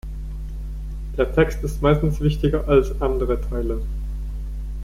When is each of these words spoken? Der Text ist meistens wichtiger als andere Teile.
Der 1.15 1.31
Text 1.31 1.63
ist 1.63 1.83
meistens 1.83 2.21
wichtiger 2.21 2.67
als 2.67 2.99
andere 3.03 3.39
Teile. 3.39 3.83